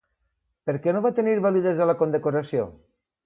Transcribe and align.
Per 0.69 0.73
què 0.85 0.93
no 0.95 1.01
va 1.07 1.11
tenir 1.19 1.35
validesa 1.45 1.87
la 1.91 1.97
condecoració? 2.01 2.67